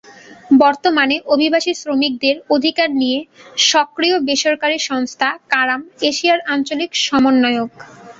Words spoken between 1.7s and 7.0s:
শ্রমিকদের অধিকার নিয়ে সক্রিয় বেসরকারি সংস্থা কারাম এশিয়ার আঞ্চলিক